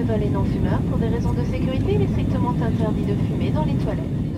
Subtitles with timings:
[0.00, 0.80] ce vol est non fumeur.
[0.88, 4.29] Pour des raisons de sécurité, il est strictement interdit de fumer dans les toilettes.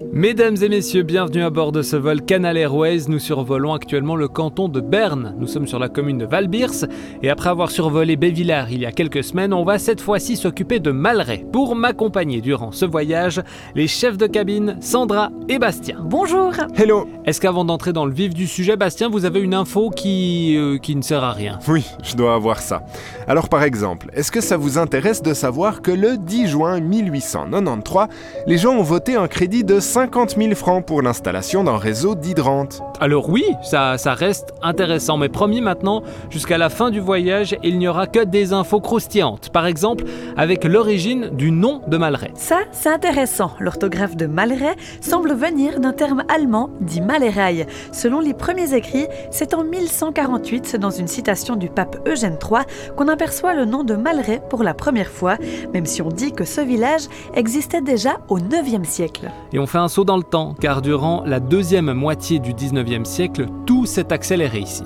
[0.00, 3.08] Mesdames et messieurs, bienvenue à bord de ce vol Canal Airways.
[3.08, 5.34] Nous survolons actuellement le canton de Berne.
[5.40, 6.86] Nous sommes sur la commune de Valbirs
[7.20, 10.78] et après avoir survolé Bévillard il y a quelques semaines, on va cette fois-ci s'occuper
[10.78, 11.44] de Malray.
[11.52, 13.42] Pour m'accompagner durant ce voyage,
[13.74, 15.98] les chefs de cabine Sandra et Bastien.
[16.04, 19.90] Bonjour Hello Est-ce qu'avant d'entrer dans le vif du sujet, Bastien, vous avez une info
[19.90, 21.58] qui, euh, qui ne sert à rien?
[21.66, 22.84] Oui, je dois avoir ça.
[23.26, 28.06] Alors par exemple, est-ce que ça vous intéresse de savoir que le 10 juin 1893,
[28.46, 32.82] les gens ont voté un crédit de 50 000 francs pour l'installation d'un réseau d'hydrantes
[33.00, 37.78] Alors oui, ça, ça reste intéressant, mais promis maintenant, jusqu'à la fin du voyage, il
[37.78, 39.48] n'y aura que des infos croustillantes.
[39.48, 40.04] Par exemple,
[40.36, 42.32] avec l'origine du nom de Malray.
[42.34, 43.52] Ça, c'est intéressant.
[43.60, 47.66] L'orthographe de Malray semble venir d'un terme allemand dit Malerei.
[47.90, 52.64] Selon les premiers écrits, c'est en 1148, dans une citation du pape Eugène III,
[52.94, 55.38] qu'on aperçoit le nom de Malray pour la première fois,
[55.72, 59.30] même si on dit que ce village existait déjà au 9e siècle.
[59.54, 63.04] Et on fait un saut dans le temps, car durant la deuxième moitié du 19e
[63.04, 64.84] siècle, tout s'est accéléré ici.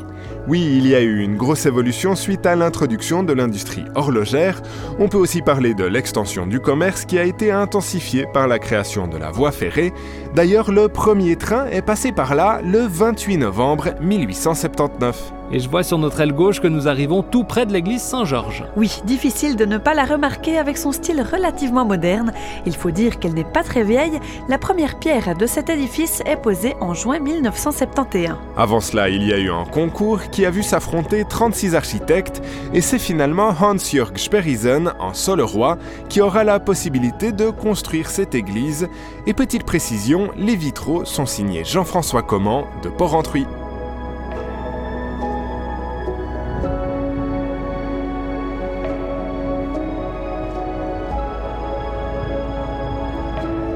[0.49, 4.61] Oui, il y a eu une grosse évolution suite à l'introduction de l'industrie horlogère.
[4.99, 9.07] On peut aussi parler de l'extension du commerce qui a été intensifiée par la création
[9.07, 9.93] de la voie ferrée.
[10.35, 15.33] D'ailleurs, le premier train est passé par là le 28 novembre 1879.
[15.55, 18.65] Et je vois sur notre aile gauche que nous arrivons tout près de l'église Saint-Georges.
[18.75, 22.33] Oui, difficile de ne pas la remarquer avec son style relativement moderne.
[22.65, 24.19] Il faut dire qu'elle n'est pas très vieille.
[24.49, 28.37] La première pierre de cet édifice est posée en juin 1971.
[28.57, 32.81] Avant cela, il y a eu un concours qui a vu s'affronter 36 architectes et
[32.81, 38.89] c'est finalement Hans-Jörg Sperrisen, seul roi, qui aura la possibilité de construire cette église.
[39.27, 43.47] Et petite précision, les vitraux sont signés Jean-François Comment de Porrentruy.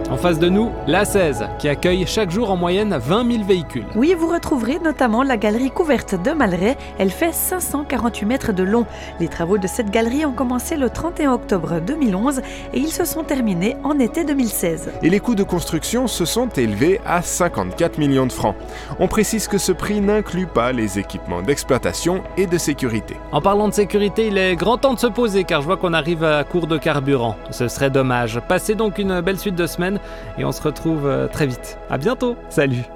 [0.08, 3.86] En face de nous, la 16, qui accueille chaque jour en moyenne 20 000 véhicules.
[3.96, 6.76] Oui, vous retrouverez notamment la galerie couverte de Malray.
[6.98, 8.86] Elle fait 548 mètres de long.
[9.18, 12.40] Les travaux de cette galerie ont commencé le 31 octobre 2011
[12.72, 14.92] et ils se sont terminés en été 2016.
[15.02, 18.54] Et les coûts de construction se sont élevés à 54 millions de francs.
[19.00, 23.16] On précise que ce prix n'inclut pas les équipements d'exploitation et de sécurité.
[23.32, 25.94] En parlant de sécurité, il est grand temps de se poser car je vois qu'on
[25.94, 27.34] arrive à court de carburant.
[27.50, 28.40] Ce serait dommage.
[28.46, 29.95] Passez donc une belle suite de semaines
[30.38, 31.78] et on se retrouve euh, très vite.
[31.90, 32.36] À bientôt.
[32.48, 32.95] Salut.